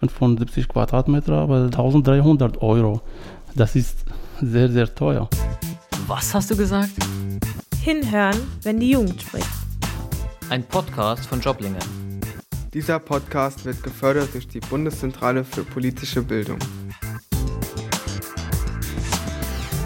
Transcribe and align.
75 0.00 0.68
Quadratmeter, 0.68 1.32
aber 1.32 1.64
1300 1.64 2.62
Euro. 2.62 3.00
Das 3.56 3.74
ist 3.74 4.04
sehr, 4.40 4.68
sehr 4.68 4.94
teuer. 4.94 5.28
Was 6.06 6.32
hast 6.32 6.52
du 6.52 6.56
gesagt? 6.56 6.92
Hinhören, 7.82 8.36
wenn 8.62 8.78
die 8.78 8.90
Jugend 8.92 9.20
spricht. 9.20 9.48
Ein 10.50 10.62
Podcast 10.62 11.26
von 11.26 11.40
Joblingen. 11.40 11.82
Dieser 12.72 13.00
Podcast 13.00 13.64
wird 13.64 13.82
gefördert 13.82 14.32
durch 14.34 14.46
die 14.46 14.60
Bundeszentrale 14.60 15.42
für 15.42 15.64
politische 15.64 16.22
Bildung. 16.22 16.60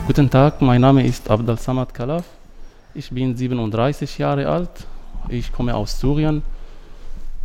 Guten 0.07 0.29
Tag, 0.29 0.61
mein 0.61 0.83
Name 0.83 1.07
ist 1.07 1.31
Abdel 1.31 1.57
Samad 1.57 1.95
Kalaf. 1.95 2.25
Ich 2.93 3.09
bin 3.11 3.35
37 3.35 4.19
Jahre 4.19 4.47
alt. 4.47 4.87
Ich 5.31 5.51
komme 5.51 5.75
aus 5.75 5.99
Syrien. 5.99 6.43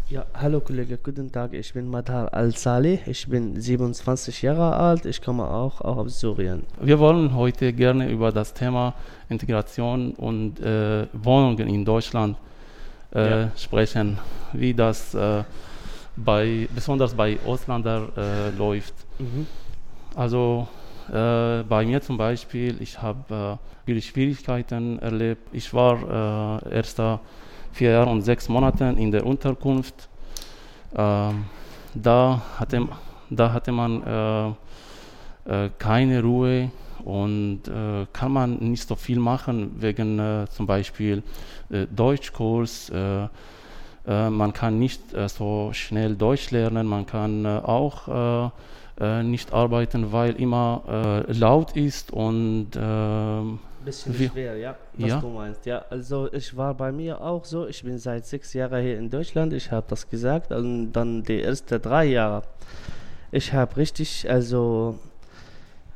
Ja, 0.10 0.26
hallo 0.34 0.62
Kollege, 0.62 0.98
guten 0.98 1.30
Tag. 1.32 1.54
Ich 1.54 1.74
bin 1.74 1.90
Madhar 1.90 2.34
Al-Saleh. 2.34 3.00
Ich 3.08 3.28
bin 3.28 3.60
27 3.60 4.42
Jahre 4.42 4.74
alt. 4.78 5.06
Ich 5.06 5.22
komme 5.22 5.44
auch, 5.46 5.82
auch 5.82 5.98
aus 5.98 6.22
Syrien. 6.22 6.64
Wir 6.80 6.98
wollen 7.00 7.36
heute 7.36 7.74
gerne 7.74 8.10
über 8.10 8.32
das 8.32 8.54
Thema 8.54 8.94
Integration 9.28 10.12
und 10.12 10.62
äh, 10.62 11.08
Wohnungen 11.12 11.68
in 11.68 11.84
Deutschland 11.84 12.38
äh, 13.14 13.42
Ja. 13.42 13.52
sprechen, 13.58 14.18
wie 14.54 14.74
das 14.74 15.14
äh, 15.14 15.44
bei, 16.16 16.70
besonders 16.74 17.14
bei 17.14 17.38
Ausländern 17.46 18.08
äh, 18.16 18.50
läuft. 18.58 18.94
Also 20.16 20.70
äh, 21.10 21.64
bei 21.64 21.86
mir 21.86 22.02
zum 22.02 22.16
Beispiel, 22.18 22.82
ich 22.82 23.02
habe 23.02 23.58
äh, 23.60 23.86
viele 23.86 24.02
Schwierigkeiten 24.02 25.00
erlebt. 25.00 25.50
Ich 25.52 25.74
war 25.74 26.62
äh, 26.66 26.76
erst 26.76 26.98
da 26.98 27.20
vier 27.72 27.92
Jahre 27.92 28.10
und 28.10 28.22
sechs 28.22 28.50
Monate 28.50 28.96
in 28.98 29.12
der 29.12 29.26
Unterkunft. 29.26 30.10
Ähm, 30.96 31.46
da, 31.94 32.42
hatte, 32.60 32.88
da 33.30 33.54
hatte 33.54 33.72
man 33.72 34.04
äh, 34.04 34.48
äh, 35.48 35.70
keine 35.78 36.22
Ruhe 36.22 36.72
und 37.04 37.68
äh, 37.68 38.06
kann 38.12 38.32
man 38.32 38.56
nicht 38.58 38.88
so 38.88 38.96
viel 38.96 39.20
machen 39.20 39.76
wegen 39.80 40.20
äh, 40.20 40.46
zum 40.50 40.68
Beispiel 40.68 41.24
äh, 41.70 41.86
Deutschkurs. 41.88 42.90
Äh, 42.90 43.28
man 44.08 44.54
kann 44.54 44.80
nicht 44.80 45.02
so 45.28 45.72
schnell 45.74 46.16
Deutsch 46.16 46.52
lernen, 46.52 46.88
man 46.88 47.06
kann 47.06 47.46
auch 47.46 48.54
nicht 49.22 49.52
arbeiten, 49.52 50.14
weil 50.14 50.32
immer 50.36 51.26
laut 51.28 51.76
ist 51.76 52.14
und 52.14 52.70
ähm, 52.78 53.60
Bisschen 53.88 54.20
Wie- 54.20 54.28
schwer, 54.28 54.58
ja, 54.58 54.76
was 54.98 55.10
Ja. 55.12 55.20
du 55.22 55.30
meinst. 55.30 55.66
Ja, 55.66 55.86
also 55.90 56.28
ich 56.34 56.58
war 56.58 56.74
bei 56.74 56.92
mir 56.92 57.22
auch 57.22 57.46
so. 57.46 57.68
Ich 57.68 57.84
bin 57.84 57.98
seit 57.98 58.26
sechs 58.26 58.52
Jahren 58.54 58.82
hier 58.84 58.98
in 58.98 59.10
Deutschland. 59.10 59.54
Ich 59.54 59.72
habe 59.72 59.86
das 59.88 60.10
gesagt. 60.10 60.52
Und 60.52 60.92
dann 60.92 61.24
die 61.24 61.42
ersten 61.42 61.82
drei 61.82 62.04
Jahre. 62.04 62.44
Ich 63.32 63.54
habe 63.54 63.78
richtig, 63.78 64.30
also 64.30 65.00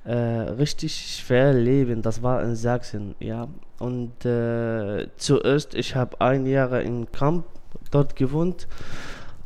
äh, 0.06 0.14
richtig 0.14 0.94
schwer 1.20 1.52
leben. 1.52 2.02
Das 2.02 2.24
war 2.24 2.42
in 2.44 2.56
Sachsen, 2.56 3.14
ja. 3.20 3.50
Und 3.80 4.24
äh, 4.26 5.08
zuerst, 5.18 5.76
ich 5.76 5.94
habe 5.94 6.22
ein 6.22 6.46
Jahr 6.46 6.80
im 6.82 7.12
Camp 7.12 7.44
dort 7.92 8.16
gewohnt. 8.16 8.68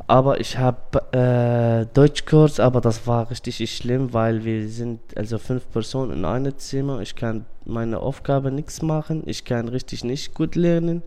Aber 0.07 0.39
ich 0.39 0.57
habe 0.59 1.01
äh, 1.13 1.85
Deutschkurs, 1.93 2.59
aber 2.59 2.79
das 2.79 3.07
war 3.07 3.29
richtig 3.31 3.75
schlimm, 3.75 4.13
weil 4.13 4.45
wir 4.45 4.67
sind 4.69 4.99
also 5.17 5.39
fünf 5.39 5.69
Personen 5.71 6.11
in 6.11 6.25
einem 6.25 6.57
Zimmer. 6.57 7.01
Ich 7.01 7.15
kann 7.15 7.45
meine 7.65 7.99
Aufgabe 7.99 8.51
nichts 8.51 8.83
machen. 8.83 9.23
Ich 9.25 9.45
kann 9.45 9.67
richtig 9.67 10.03
nicht 10.03 10.35
gut 10.35 10.55
lernen. 10.55 11.01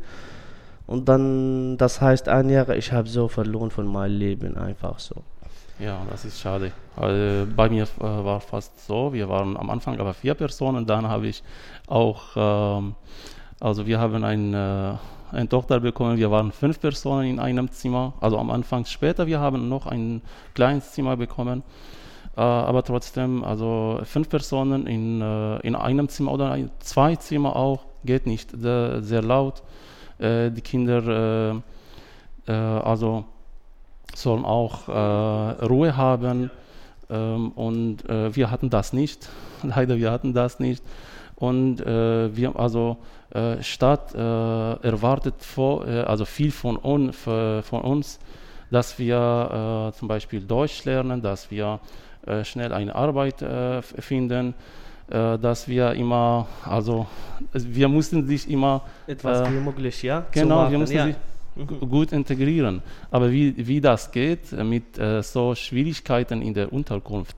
Und 0.89 1.09
dann, 1.09 1.77
das 1.77 2.01
heißt 2.01 2.29
ein 2.29 2.49
Jahr, 2.49 2.71
ich 2.71 2.93
habe 2.93 3.09
so 3.09 3.29
verloren 3.29 3.71
von 3.71 3.87
meinem 3.87 4.19
Leben, 4.19 4.57
einfach 4.57 4.99
so. 4.99 5.17
Ja, 5.79 6.03
das 6.11 6.25
ist 6.25 6.41
schade. 6.41 6.73
Also 6.97 7.47
bei 7.55 7.69
mir 7.69 7.85
äh, 7.85 8.03
war 8.03 8.41
fast 8.41 8.85
so, 8.87 9.13
wir 9.13 9.29
waren 9.29 9.57
am 9.57 9.71
Anfang 9.71 10.01
aber 10.01 10.13
vier 10.13 10.35
Personen, 10.35 10.87
dann 10.87 11.07
habe 11.07 11.29
ich 11.29 11.45
auch, 11.87 12.23
ähm, 12.35 12.97
also 13.61 13.87
wir 13.87 14.01
haben 14.01 14.25
ein, 14.25 14.55
äh, 14.55 14.95
eine 15.33 15.49
Tochter 15.49 15.81
bekommen, 15.81 16.17
wir 16.17 16.31
waren 16.31 16.53
fünf 16.53 16.81
Personen 16.81 17.29
in 17.29 17.39
einem 17.39 17.71
Zimmer, 17.71 18.15
also 18.21 18.39
am 18.39 18.51
Anfang 18.51 18.85
später, 18.85 19.27
wir 19.27 19.41
haben 19.41 19.69
noch 19.69 19.87
ein 19.87 20.23
kleines 20.55 20.93
Zimmer 20.93 21.17
bekommen, 21.17 21.63
äh, 22.37 22.41
aber 22.41 22.83
trotzdem, 22.85 23.45
also 23.45 24.01
fünf 24.05 24.29
Personen 24.29 24.87
in, 24.87 25.21
äh, 25.21 25.59
in 25.59 25.75
einem 25.75 26.09
Zimmer 26.09 26.33
oder 26.33 26.53
ein, 26.53 26.71
zwei 26.81 27.17
Zimmer 27.17 27.57
auch, 27.57 27.85
geht 28.05 28.27
nicht, 28.27 28.51
sehr, 28.53 29.03
sehr 29.03 29.23
laut. 29.23 29.63
Äh, 30.19 30.51
die 30.51 30.61
Kinder, 30.61 31.63
äh, 32.47 32.53
äh, 32.53 32.53
also 32.53 33.25
sollen 34.15 34.45
auch 34.45 34.89
äh, 34.89 35.65
Ruhe 35.65 35.97
haben. 35.97 36.51
Ähm, 37.11 37.53
und 37.53 38.05
wir 38.09 38.51
hatten 38.51 38.69
das 38.71 38.93
nicht. 38.93 39.29
Leider, 39.63 39.97
wir 39.97 40.11
hatten 40.11 40.35
das 40.35 40.61
nicht. 40.61 40.83
Und 41.39 41.81
äh, 41.81 42.37
wir, 42.37 42.59
also 42.59 42.97
äh, 43.33 43.63
Stadt 43.63 44.13
äh, 44.15 44.19
erwartet 44.19 45.35
vor, 45.39 45.87
äh, 45.87 46.01
also 46.01 46.25
viel 46.25 46.51
von, 46.51 46.77
un, 46.83 47.11
f- 47.11 47.65
von 47.65 47.81
uns, 47.83 48.19
dass 48.71 48.99
wir 48.99 49.91
äh, 49.95 49.97
zum 49.97 50.09
Beispiel 50.09 50.41
Deutsch 50.41 50.85
lernen, 50.85 51.23
dass 51.23 51.51
wir 51.51 51.79
äh, 52.27 52.45
schnell 52.45 52.73
eine 52.73 52.95
Arbeit 52.95 53.37
finden, 54.01 54.55
dass 55.11 55.67
wir 55.67 55.93
immer, 55.95 56.47
also 56.67 57.07
wir 57.55 57.89
mussten 57.89 58.27
sich 58.27 58.51
immer 58.51 58.83
Etwas 59.07 59.51
wie 59.51 59.55
möglich, 59.59 60.03
ja? 60.03 60.27
Genau, 60.33 60.71
wir 60.71 60.77
müssen 60.79 60.97
ja. 60.97 61.05
sich 61.07 61.17
gu- 61.57 61.87
gut 61.87 62.13
integrieren. 62.13 62.83
Aber 63.11 63.33
wie, 63.33 63.55
wie 63.57 63.81
das 63.81 64.11
geht 64.13 64.53
mit 64.53 65.01
so 65.23 65.55
Schwierigkeiten 65.55 66.43
in 66.43 66.53
der 66.53 66.71
Unterkunft? 66.71 67.35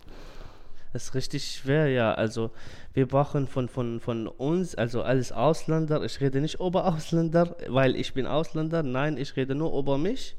Ist 0.93 1.15
richtig 1.15 1.45
schwer, 1.45 1.87
ja. 1.87 2.15
Also 2.15 2.51
wir 2.95 3.07
brauchen 3.07 3.47
von, 3.47 3.69
von, 3.69 4.01
von 4.01 4.27
uns, 4.27 4.75
also 4.75 5.03
als 5.03 5.31
Ausländer, 5.31 6.03
ich 6.03 6.21
rede 6.21 6.41
nicht 6.41 6.59
über 6.59 6.87
Ausländer, 6.87 7.55
weil 7.69 7.95
ich 7.95 8.13
bin 8.13 8.27
Ausländer, 8.27 8.83
nein, 8.83 9.17
ich 9.17 9.37
rede 9.37 9.55
nur 9.55 9.79
über 9.79 9.99
mich. 9.99 10.35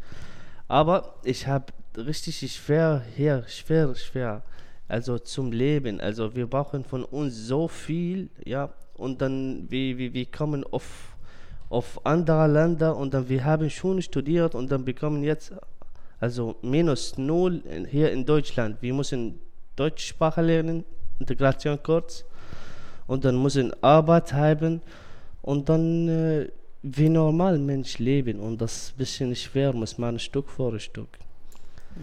Aber 0.67 1.15
ich 1.23 1.47
habe 1.47 1.65
richtig 1.95 2.51
schwer 2.53 3.01
hier, 3.15 3.45
schwer, 3.47 3.95
schwer, 3.95 4.43
also 4.89 5.19
zum 5.19 5.53
Leben. 5.53 6.01
Also 6.01 6.35
wir 6.35 6.47
brauchen 6.47 6.83
von 6.83 7.05
uns 7.05 7.35
so 7.35 7.67
viel, 7.67 8.29
ja. 8.43 8.73
Und 8.95 9.21
dann, 9.21 9.67
wir, 9.69 9.97
wir, 9.97 10.13
wir 10.13 10.25
kommen 10.25 10.65
auf, 10.65 11.15
auf 11.69 12.05
andere 12.05 12.47
Länder 12.47 12.97
und 12.97 13.13
dann, 13.13 13.29
wir 13.29 13.45
haben 13.45 13.69
schon 13.69 14.01
studiert 14.01 14.53
und 14.53 14.69
dann 14.71 14.83
bekommen 14.83 15.23
jetzt 15.23 15.53
also 16.19 16.55
minus 16.61 17.17
null 17.17 17.63
hier 17.89 18.11
in 18.11 18.25
Deutschland. 18.25 18.81
Wir 18.81 18.93
müssen 18.93 19.39
Deutschsprache 19.81 20.41
lernen, 20.41 20.85
Integration 21.19 21.77
kurz, 21.81 22.23
und 23.07 23.25
dann 23.25 23.41
müssen 23.41 23.67
Arbeit 23.81 24.31
haben 24.31 24.81
und 25.41 25.69
dann 25.69 26.07
äh, 26.07 26.49
wie 26.83 27.09
normal 27.09 27.57
Mensch 27.57 27.97
leben. 27.97 28.39
Und 28.39 28.61
das 28.61 28.71
ist 28.73 28.93
ein 28.93 28.97
bisschen 28.97 29.35
schwer, 29.35 29.73
muss 29.73 29.97
man 29.97 30.19
Stück 30.19 30.47
für 30.49 30.79
Stück. 30.79 31.11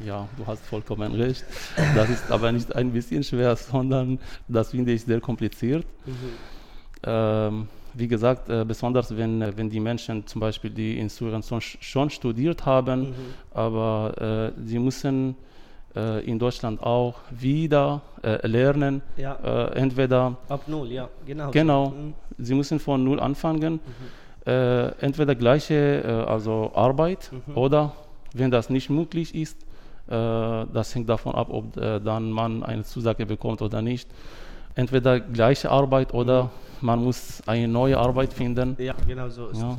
Ja, 0.05 0.29
du 0.37 0.45
hast 0.45 0.63
vollkommen 0.67 1.13
recht. 1.15 1.45
Das 1.95 2.11
ist 2.11 2.31
aber 2.31 2.51
nicht 2.51 2.75
ein 2.75 2.91
bisschen 2.93 3.23
schwer, 3.23 3.55
sondern 3.55 4.19
das 4.49 4.71
finde 4.73 4.93
ich 4.93 5.03
sehr 5.05 5.21
kompliziert. 5.21 5.87
Ähm, 7.05 7.69
wie 7.95 8.09
gesagt, 8.09 8.49
äh, 8.49 8.65
besonders 8.65 9.17
wenn, 9.17 9.41
äh, 9.41 9.53
wenn 9.57 9.71
die 9.71 9.81
Menschen 9.81 10.27
zum 10.27 10.41
Beispiel, 10.41 10.71
die 10.71 10.99
in 10.99 11.09
Syrien 11.09 11.43
schon, 11.45 11.61
schon 11.61 12.11
studiert 12.11 12.67
haben, 12.67 13.15
aber 13.53 14.53
äh, 14.57 14.67
sie 14.67 14.81
müssen 14.81 15.37
äh, 15.99 16.21
in 16.25 16.39
Deutschland 16.39 16.81
auch 16.83 17.17
wieder 17.31 18.01
äh, 18.23 18.47
lernen, 18.47 19.03
Ja, 19.17 19.35
äh, 19.43 19.79
entweder 19.79 20.37
ab 20.49 20.63
null, 20.67 20.93
ja, 20.93 21.09
genau. 21.27 21.51
Genau. 21.51 21.91
Mhm. 21.91 22.15
Sie 22.39 22.55
müssen 22.55 22.79
von 22.79 23.03
null 23.03 23.19
anfangen. 23.21 23.81
Äh, 24.47 24.89
entweder 25.05 25.35
gleiche 25.35 25.75
äh, 25.75 26.31
also 26.33 26.71
Arbeit 26.75 27.31
oder 27.55 27.93
wenn 28.33 28.51
das 28.51 28.71
nicht 28.71 28.91
möglich 28.91 29.35
ist, 29.35 29.57
das 30.07 30.95
hängt 30.95 31.07
davon 31.07 31.35
ab, 31.35 31.49
ob 31.51 31.75
dann 31.75 32.31
man 32.31 32.63
eine 32.63 32.83
Zusage 32.83 33.27
bekommt 33.27 33.61
oder 33.61 33.83
nicht. 33.83 34.09
Entweder 34.75 35.21
gleiche 35.21 35.71
Arbeit 35.71 36.15
oder 36.15 36.51
man 36.81 37.05
muss 37.05 37.43
eine 37.47 37.69
neue 37.69 37.99
Arbeit 37.99 38.33
finden. 38.33 38.75
Ja, 38.79 38.95
genau 39.07 39.29
so 39.29 39.49
ist 39.49 39.61
Ja, 39.61 39.73
es. 39.73 39.79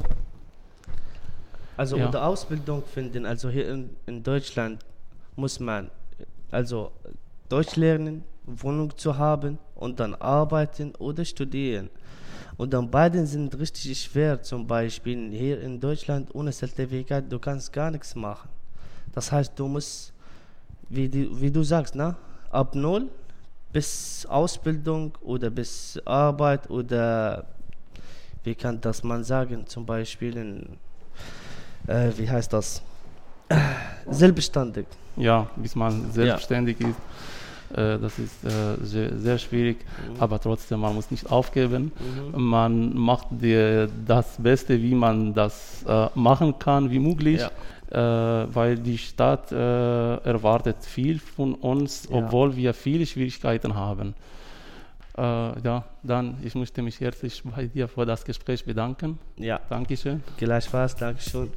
Also 1.78 1.98
Ja. 1.98 2.06
unter 2.06 2.28
Ausbildung 2.28 2.84
finden, 2.84 3.26
also 3.26 3.50
hier 3.50 3.70
in, 3.70 3.90
in 4.06 4.22
Deutschland 4.22 4.86
muss 5.36 5.60
man 5.60 5.90
also 6.52 6.92
Deutsch 7.48 7.76
lernen, 7.76 8.24
Wohnung 8.46 8.96
zu 8.98 9.18
haben 9.18 9.58
und 9.76 10.00
dann 10.00 10.16
arbeiten 10.16 10.94
oder 11.00 11.24
studieren. 11.26 11.90
Und 12.58 12.74
dann 12.74 12.90
beiden 12.90 13.26
sind 13.26 13.58
richtig 13.58 14.02
schwer, 14.02 14.42
zum 14.42 14.68
Beispiel 14.68 15.32
hier 15.32 15.62
in 15.62 15.80
Deutschland 15.80 16.34
ohne 16.36 16.52
Zertifikat, 16.52 17.32
du 17.32 17.40
kannst 17.40 17.72
gar 17.72 17.90
nichts 17.90 18.16
machen. 18.16 18.50
Das 19.14 19.32
heißt, 19.32 19.54
du 19.56 19.68
musst, 19.68 20.14
wie, 20.90 21.08
die, 21.08 21.30
wie 21.40 21.52
du 21.52 21.64
sagst, 21.64 21.96
na, 21.96 22.18
ab 22.50 22.76
null 22.76 23.08
bis 23.72 24.26
Ausbildung 24.28 25.18
oder 25.22 25.50
bis 25.50 26.00
Arbeit 26.06 26.70
oder 26.70 27.46
wie 28.44 28.56
kann 28.56 28.82
das 28.82 29.04
man 29.04 29.24
sagen, 29.24 29.66
zum 29.68 29.86
Beispiel 29.86 30.38
in, 30.38 30.78
äh, 31.88 32.12
wie 32.18 32.30
heißt 32.30 32.52
das? 32.52 32.82
Selbstständig. 34.10 34.86
Ja, 35.20 35.48
bis 35.56 35.76
man 35.76 36.12
selbstständig 36.12 36.80
ist. 36.82 37.00
Äh, 37.78 38.00
das 38.00 38.18
ist 38.18 38.44
äh, 38.46 38.84
sehr, 38.84 39.16
sehr 39.20 39.38
schwierig, 39.38 39.78
Mhm. 39.86 40.20
aber 40.22 40.40
trotzdem, 40.40 40.80
man 40.80 40.96
muss 40.96 41.12
nicht 41.12 41.30
aufgeben. 41.32 41.92
Man 42.36 42.98
macht 42.98 43.28
dir 43.30 43.88
das 44.08 44.38
Beste, 44.40 44.82
wie 44.82 44.96
man 44.96 45.34
das 45.36 45.84
äh, 45.88 46.08
machen 46.16 46.58
kann, 46.58 46.90
wie 46.90 47.00
möglich. 47.00 47.42
Äh, 47.92 47.96
weil 48.54 48.76
die 48.78 49.00
Stadt 49.00 49.52
äh, 49.52 49.56
erwartet 49.56 50.78
viel 50.82 51.18
von 51.20 51.56
uns, 51.56 52.08
Ja. 52.08 52.18
obwohl 52.18 52.56
wir 52.56 52.76
viele 52.76 53.04
Schwierigkeiten 53.06 53.74
haben. 53.74 54.14
Äh, 55.18 55.22
ja, 55.22 55.84
dann, 56.04 56.38
ich 56.44 56.54
möchte 56.54 56.84
mich 56.84 57.00
herzlich 57.00 57.42
bei 57.44 57.66
dir 57.66 57.88
für 57.88 58.06
das 58.06 58.24
Gespräch 58.24 58.64
bedanken. 58.64 59.18
Ja, 59.38 59.60
Dankeschön. 59.70 60.22
gleichfalls, 60.38 60.96
Dankeschön. 60.96 61.50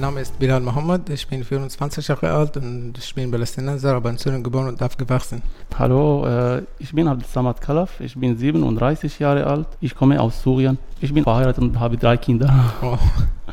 Mein 0.00 0.14
Name 0.14 0.22
ist 0.22 0.38
Bilal 0.38 0.60
Mohammed, 0.60 1.10
ich 1.10 1.28
bin 1.28 1.44
24 1.44 2.08
Jahre 2.08 2.32
alt 2.32 2.56
und 2.56 2.94
ich 2.96 3.14
bin 3.14 3.30
Palästinenser, 3.30 3.96
aber 3.96 4.08
in 4.08 4.16
Syrien 4.16 4.42
geboren 4.42 4.68
und 4.68 4.82
aufgewachsen. 4.82 5.42
Hallo, 5.78 6.26
äh, 6.26 6.62
ich 6.78 6.90
bin 6.94 7.06
Abdel 7.06 7.28
Samad 7.28 7.60
Kalaf, 7.60 8.00
ich 8.00 8.14
bin 8.14 8.34
37 8.34 9.18
Jahre 9.18 9.46
alt, 9.46 9.66
ich 9.78 9.94
komme 9.94 10.18
aus 10.18 10.42
Syrien, 10.42 10.78
ich 11.02 11.12
bin 11.12 11.22
verheiratet 11.22 11.62
und 11.62 11.78
habe 11.78 11.98
drei 11.98 12.16
Kinder. 12.16 12.48
Oh. 12.80 12.96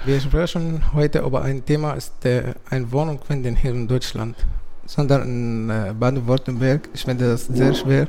Wir 0.05 0.21
sprechen 0.21 0.81
heute 0.93 1.19
über 1.19 1.41
ein 1.41 1.65
Thema, 1.65 1.91
ist 1.95 2.23
äh, 2.23 2.53
eine 2.69 2.89
Wohnung 2.93 3.19
finden 3.27 3.53
hier 3.57 3.71
in 3.71 3.85
Deutschland. 3.85 4.37
Sondern 4.85 5.23
in 5.23 5.69
äh, 5.69 5.93
Baden-Württemberg, 5.99 6.87
ich 6.93 7.03
finde 7.03 7.27
das 7.27 7.47
sehr 7.47 7.73
schwer, 7.73 8.07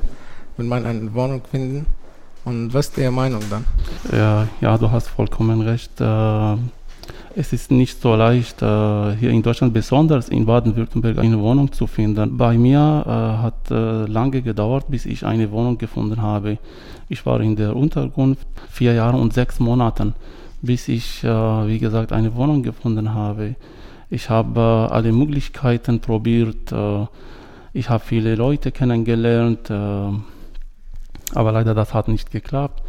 wenn 0.56 0.68
man 0.68 0.86
eine 0.86 1.12
Wohnung 1.12 1.42
finden. 1.50 1.86
Und 2.44 2.72
was 2.72 2.86
ist 2.86 2.98
Ihre 2.98 3.10
Meinung 3.10 3.42
dann? 3.50 3.64
Ja, 4.12 4.46
ja, 4.60 4.78
du 4.78 4.88
hast 4.88 5.08
vollkommen 5.08 5.60
recht. 5.60 5.90
Es 7.40 7.52
ist 7.52 7.70
nicht 7.70 8.02
so 8.02 8.16
leicht, 8.16 8.62
äh, 8.62 9.14
hier 9.14 9.30
in 9.30 9.42
Deutschland, 9.42 9.72
besonders 9.72 10.28
in 10.28 10.44
Baden-Württemberg, 10.44 11.18
eine 11.18 11.38
Wohnung 11.38 11.70
zu 11.70 11.86
finden. 11.86 12.36
Bei 12.36 12.58
mir 12.58 13.04
äh, 13.06 13.10
hat 13.44 13.70
äh, 13.70 14.06
lange 14.06 14.42
gedauert, 14.42 14.86
bis 14.88 15.06
ich 15.06 15.24
eine 15.24 15.52
Wohnung 15.52 15.78
gefunden 15.78 16.20
habe. 16.20 16.58
Ich 17.08 17.24
war 17.26 17.40
in 17.40 17.54
der 17.54 17.76
Unterkunft 17.76 18.44
vier 18.68 18.94
Jahre 18.94 19.18
und 19.18 19.34
sechs 19.34 19.60
Monaten, 19.60 20.14
bis 20.62 20.88
ich, 20.88 21.22
wie 21.22 21.78
gesagt, 21.78 22.12
eine 22.12 22.34
Wohnung 22.34 22.64
gefunden 22.64 23.14
habe. 23.14 23.54
Ich 24.10 24.28
habe 24.30 24.88
alle 24.90 25.12
Möglichkeiten 25.12 26.00
probiert. 26.00 26.74
Ich 27.72 27.88
habe 27.88 28.04
viele 28.04 28.34
Leute 28.34 28.72
kennengelernt, 28.72 29.70
aber 29.70 31.52
leider 31.52 31.74
das 31.74 31.94
hat 31.94 32.08
nicht 32.08 32.32
geklappt. 32.32 32.82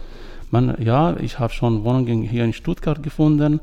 Man, 0.50 0.76
ja, 0.84 1.16
ich 1.18 1.38
habe 1.38 1.54
schon 1.54 1.84
Wohnungen 1.84 2.24
hier 2.24 2.44
in 2.44 2.54
Stuttgart 2.54 3.04
gefunden, 3.04 3.62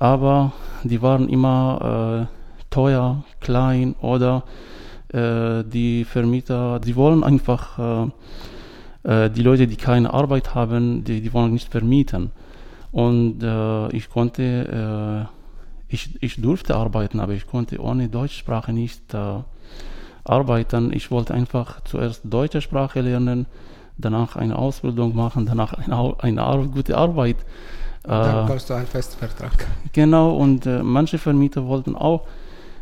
aber 0.00 0.52
die 0.82 1.00
waren 1.02 1.28
immer 1.28 2.26
äh, 2.28 2.64
teuer, 2.70 3.22
klein 3.40 3.94
oder 4.00 4.42
äh, 5.12 5.62
die 5.62 6.04
Vermieter, 6.04 6.80
die 6.80 6.96
wollen 6.96 7.22
einfach 7.22 7.78
äh, 7.78 8.10
äh, 9.02 9.30
die 9.30 9.42
Leute, 9.42 9.66
die 9.66 9.76
keine 9.76 10.12
Arbeit 10.12 10.54
haben, 10.54 11.04
die, 11.04 11.20
die 11.20 11.32
wollen 11.32 11.52
nicht 11.52 11.70
vermieten. 11.70 12.30
Und 12.92 13.42
äh, 13.42 13.88
ich 13.94 14.08
konnte, 14.10 15.28
äh, 15.28 15.94
ich, 15.94 16.22
ich 16.22 16.40
durfte 16.40 16.76
arbeiten, 16.76 17.20
aber 17.20 17.34
ich 17.34 17.46
konnte 17.46 17.80
ohne 17.80 18.08
Deutschsprache 18.08 18.72
nicht 18.72 19.14
arbeiten. 20.24 20.92
Ich 20.92 21.10
wollte 21.10 21.34
einfach 21.34 21.80
zuerst 21.84 22.22
deutsche 22.24 22.60
Sprache 22.60 23.00
lernen, 23.00 23.46
danach 23.98 24.36
eine 24.36 24.56
Ausbildung 24.56 25.14
machen, 25.14 25.46
danach 25.46 25.74
eine, 25.74 26.14
eine 26.20 26.68
gute 26.68 26.96
Arbeit. 26.96 27.36
Dann 28.02 28.44
Äh, 28.44 28.48
kommst 28.48 28.70
du 28.70 28.74
einen 28.74 28.86
Festvertrag. 28.86 29.66
genau, 29.92 30.34
und 30.36 30.66
äh, 30.66 30.82
manche 30.82 31.18
Vermieter 31.18 31.66
wollten 31.66 31.94
auch 31.96 32.26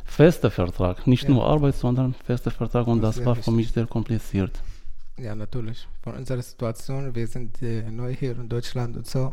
fester 0.04 0.50
Vertrag, 0.50 1.06
nicht 1.06 1.24
Ja. 1.24 1.30
nur 1.30 1.44
Arbeit, 1.44 1.74
sondern 1.74 2.14
fester 2.24 2.50
Vertrag 2.50 2.86
und 2.86 3.02
Das 3.02 3.16
das 3.16 3.26
war 3.26 3.34
für 3.36 3.50
mich 3.50 3.72
sehr 3.72 3.86
kompliziert. 3.86 4.52
Ja, 5.18 5.34
natürlich. 5.34 5.88
Von 6.02 6.14
unserer 6.14 6.40
Situation, 6.42 7.14
wir 7.14 7.26
sind 7.26 7.60
äh, 7.62 7.82
neu 7.90 8.14
hier 8.14 8.32
in 8.38 8.48
Deutschland 8.48 8.96
und 8.96 9.06
so. 9.06 9.32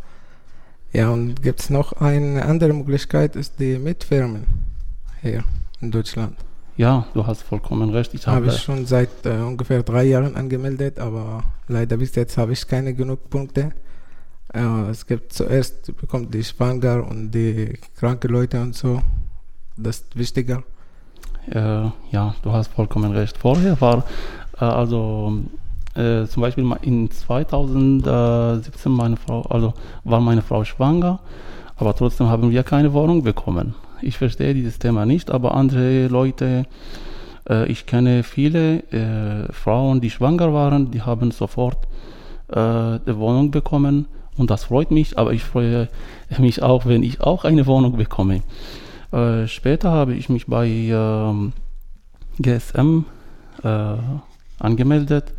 Ja, 0.92 1.10
und 1.10 1.42
gibt 1.44 1.60
es 1.60 1.70
noch 1.70 1.94
eine 1.94 2.44
andere 2.46 2.74
Möglichkeit, 2.74 3.36
ist 3.36 3.60
die 3.60 3.78
Mietfirmen 3.78 4.46
hier 5.22 5.44
in 5.82 5.92
Deutschland. 5.92 6.36
Ja, 6.78 7.06
du 7.14 7.26
hast 7.28 7.44
vollkommen 7.44 7.90
recht. 7.92 8.14
Ich 8.16 8.26
Habe 8.28 8.38
habe 8.38 8.48
ich 8.48 8.62
schon 8.62 8.86
seit 8.86 9.26
äh, 9.26 9.30
ungefähr 9.38 9.84
drei 9.84 10.06
Jahren 10.06 10.36
angemeldet, 10.36 11.00
aber 11.00 11.44
leider 11.68 11.98
bis 11.98 12.16
jetzt 12.16 12.38
habe 12.38 12.54
ich 12.54 12.68
keine 12.68 12.94
genug 12.94 13.30
Punkte. 13.30 13.72
Äh, 14.56 14.90
es 14.90 15.06
gibt 15.06 15.34
zuerst 15.34 15.96
bekommt 15.98 16.34
die 16.34 16.44
Schwanger 16.44 17.06
und 17.10 17.32
die 17.32 17.78
kranke 17.98 18.28
Leute 18.28 18.62
und 18.62 18.74
so. 18.74 19.02
Das 19.76 19.98
ist 19.98 20.18
wichtiger. 20.18 20.64
Äh, 21.52 21.90
ja, 22.12 22.36
du 22.42 22.52
hast 22.52 22.70
vollkommen 22.70 23.12
recht. 23.12 23.38
Vorher 23.38 23.80
war 23.82 24.06
äh, 24.60 24.64
also 24.64 25.40
äh, 25.96 26.26
zum 26.26 26.42
Beispiel 26.42 26.66
in 26.84 27.12
2017 27.12 28.92
meine 28.92 29.18
Frau, 29.18 29.42
also 29.42 29.74
war 30.06 30.22
meine 30.22 30.42
Frau 30.42 30.64
schwanger, 30.64 31.20
aber 31.76 31.94
trotzdem 31.94 32.30
haben 32.30 32.50
wir 32.50 32.64
keine 32.64 32.94
Wohnung 32.94 33.24
bekommen. 33.24 33.76
Ich 34.02 34.18
verstehe 34.18 34.54
dieses 34.54 34.80
Thema 34.80 35.06
nicht, 35.06 35.32
aber 35.32 35.54
andere 35.54 36.08
Leute, 36.08 36.66
äh, 37.50 37.70
ich 37.70 37.86
kenne 37.86 38.24
viele 38.24 38.80
äh, 38.92 39.52
Frauen, 39.52 40.00
die 40.00 40.10
schwanger 40.10 40.54
waren, 40.54 40.92
die 40.92 41.02
haben 41.02 41.32
sofort 41.32 41.88
äh, 42.50 42.60
eine 42.60 43.18
Wohnung 43.18 43.52
bekommen 43.52 44.08
und 44.38 44.50
das 44.50 44.66
freut 44.66 44.92
mich, 44.92 45.18
aber 45.18 45.34
ich 45.34 45.44
freue 45.44 45.88
mich 46.38 46.62
auch, 46.62 46.86
wenn 46.86 47.04
ich 47.04 47.22
auch 47.22 47.44
eine 47.46 47.66
Wohnung 47.66 47.98
bekomme. 47.98 48.42
Äh, 49.12 49.48
später 49.48 49.92
habe 49.92 50.14
ich 50.14 50.30
mich 50.30 50.48
bei 50.48 50.68
ähm, 50.68 51.54
GSM 52.40 53.06
äh, 53.64 53.96
angemeldet. 54.60 55.34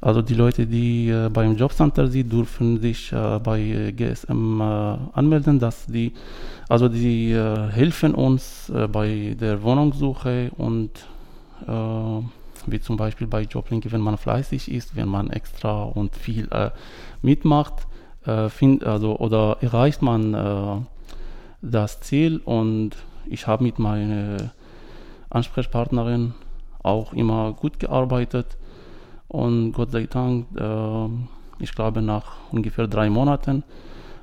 Also 0.00 0.22
die 0.22 0.34
Leute, 0.34 0.66
die 0.66 1.08
äh, 1.08 1.28
beim 1.30 1.56
Jobcenter 1.56 2.08
sind, 2.08 2.32
dürfen 2.32 2.80
sich 2.80 3.12
äh, 3.12 3.38
bei 3.42 3.60
äh, 3.60 3.92
GSM 3.92 4.60
äh, 4.60 4.64
anmelden, 5.12 5.58
dass 5.58 5.86
die, 5.86 6.12
also 6.68 6.88
die 6.88 7.32
äh, 7.32 7.68
helfen 7.70 8.14
uns 8.14 8.68
äh, 8.70 8.88
bei 8.88 9.36
der 9.38 9.62
Wohnungssuche 9.62 10.50
und 10.56 10.90
äh, 11.66 12.22
wie 12.66 12.80
zum 12.80 12.96
Beispiel 12.96 13.26
bei 13.26 13.42
Joblink, 13.42 13.90
wenn 13.90 14.00
man 14.00 14.18
fleißig 14.18 14.70
ist, 14.70 14.96
wenn 14.96 15.08
man 15.08 15.30
extra 15.30 15.84
und 15.84 16.14
viel 16.14 16.48
äh, 16.50 16.70
mitmacht, 17.22 17.86
äh, 18.26 18.48
find, 18.48 18.84
also, 18.84 19.18
oder 19.18 19.58
erreicht 19.60 20.02
man 20.02 20.34
äh, 20.34 20.76
das 21.62 22.00
Ziel 22.00 22.40
und 22.44 22.90
ich 23.26 23.46
habe 23.46 23.64
mit 23.64 23.78
meiner 23.78 24.50
Ansprechpartnerin 25.30 26.34
auch 26.82 27.12
immer 27.12 27.52
gut 27.52 27.78
gearbeitet 27.80 28.56
und 29.28 29.72
Gott 29.72 29.90
sei 29.90 30.06
Dank, 30.06 30.46
äh, 30.56 31.08
ich 31.58 31.74
glaube 31.74 32.02
nach 32.02 32.32
ungefähr 32.52 32.86
drei 32.86 33.10
Monaten 33.10 33.64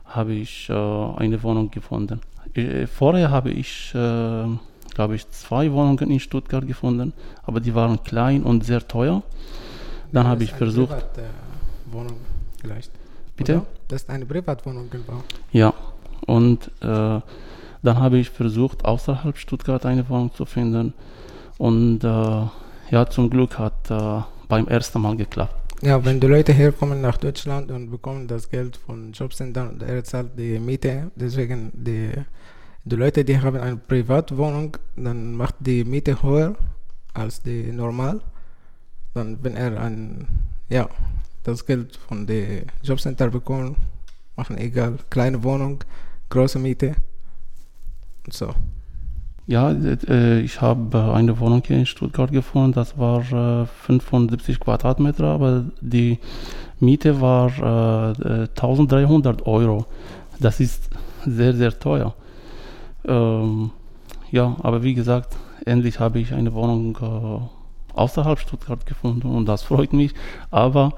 habe 0.05 0.33
ich 0.33 0.69
äh, 0.69 0.73
eine 0.73 1.41
Wohnung 1.43 1.71
gefunden. 1.71 2.21
Äh, 2.53 2.87
vorher 2.87 3.31
habe 3.31 3.51
ich, 3.51 3.91
glaube 3.93 5.15
ich, 5.15 5.29
zwei 5.31 5.71
Wohnungen 5.71 6.11
in 6.11 6.19
Stuttgart 6.19 6.65
gefunden, 6.67 7.13
aber 7.43 7.59
die 7.59 7.73
waren 7.73 8.01
klein 8.03 8.43
und 8.43 8.63
sehr 8.63 8.87
teuer. 8.87 9.23
Dann 10.11 10.23
Das 10.23 10.31
habe 10.31 10.43
ich 10.43 10.53
versucht, 10.53 10.89
Privatwohnung 10.89 12.17
vielleicht. 12.61 12.91
Bitte? 13.35 13.57
Oder? 13.57 13.65
Das 13.87 14.03
ist 14.03 14.09
eine 14.09 14.25
Privatwohnung, 14.25 14.89
genau. 14.89 15.23
Ja, 15.51 15.73
und 16.25 16.67
äh, 16.81 17.19
dann 17.83 17.99
habe 17.99 18.17
ich 18.17 18.29
versucht, 18.29 18.85
außerhalb 18.85 19.37
Stuttgart 19.37 19.85
eine 19.85 20.07
Wohnung 20.09 20.33
zu 20.33 20.45
finden. 20.45 20.93
Und 21.57 22.03
äh, 22.03 22.47
ja, 22.91 23.05
zum 23.09 23.29
Glück 23.29 23.59
hat 23.59 23.91
äh, 23.91 24.21
beim 24.47 24.67
ersten 24.67 25.01
Mal 25.01 25.17
geklappt. 25.17 25.55
Ja, 25.81 26.03
wenn 26.05 26.19
die 26.19 26.27
Leute 26.27 26.53
herkommen 26.53 27.01
nach 27.01 27.17
Deutschland 27.17 27.69
und 27.69 27.91
bekommen 27.91 28.25
das 28.27 28.49
Geld 28.49 28.77
von 28.77 29.11
Jobcenter 29.11 29.67
und 29.67 29.83
er 29.83 30.01
zahlt 30.03 30.39
die 30.39 30.57
Miete, 30.57 31.11
deswegen 31.15 31.71
die, 31.73 32.11
die 32.85 32.95
Leute, 32.95 33.25
die 33.25 33.37
haben 33.37 33.57
eine 33.57 33.75
Privatwohnung, 33.75 34.77
dann 34.95 35.35
macht 35.35 35.55
die 35.59 35.83
Miete 35.83 36.23
höher 36.23 36.55
als 37.13 37.41
die 37.41 37.71
normal. 37.73 38.21
Dann, 39.13 39.37
wenn 39.43 39.57
er 39.57 39.79
ein, 39.81 40.25
ja, 40.69 40.87
das 41.43 41.65
Geld 41.65 41.95
von 41.95 42.25
dem 42.25 42.65
Jobcenter 42.81 43.29
bekommt, 43.29 43.77
machen 44.35 44.57
egal, 44.57 44.97
kleine 45.09 45.43
Wohnung, 45.43 45.83
große 46.29 46.59
Miete 46.59 46.95
und 48.25 48.33
so. 48.33 48.53
Ja, 49.45 49.71
äh, 49.71 50.39
ich 50.39 50.61
habe 50.61 50.97
äh, 50.97 51.11
eine 51.11 51.37
Wohnung 51.39 51.61
hier 51.65 51.77
in 51.77 51.85
Stuttgart 51.85 52.31
gefunden. 52.31 52.71
Das 52.71 52.97
war 52.97 53.63
äh, 53.63 53.65
75 53.65 54.59
Quadratmeter, 54.59 55.25
aber 55.25 55.65
die 55.81 56.19
Miete 56.79 57.19
war 57.19 58.15
äh, 58.21 58.43
äh, 58.43 58.47
1300 58.47 59.45
Euro. 59.45 59.85
Das 60.39 60.61
ist 60.61 60.89
sehr, 61.25 61.53
sehr 61.53 61.77
teuer. 61.77 62.15
Ähm, 63.05 63.71
ja, 64.31 64.55
aber 64.63 64.81
wie 64.81 64.93
gesagt, 64.93 65.35
endlich 65.65 65.99
habe 65.99 66.19
ich 66.19 66.33
eine 66.33 66.53
Wohnung 66.53 66.97
äh, 67.01 67.97
außerhalb 67.99 68.39
Stuttgart 68.39 68.85
gefunden 68.85 69.27
und 69.27 69.45
das 69.45 69.63
freut 69.63 69.91
mich. 69.91 70.13
Aber 70.51 70.93